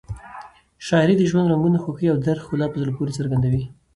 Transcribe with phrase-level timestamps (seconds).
[0.85, 3.63] شاعري د ژوند رنګونه، خوښۍ او درد ښکلا په زړه پورې څرګندوي.